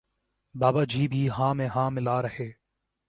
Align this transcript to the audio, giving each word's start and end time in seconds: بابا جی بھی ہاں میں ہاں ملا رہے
بابا 0.55 0.83
جی 0.83 1.07
بھی 1.07 1.29
ہاں 1.29 1.53
میں 1.53 1.67
ہاں 1.67 1.89
ملا 1.91 2.21
رہے 2.21 2.51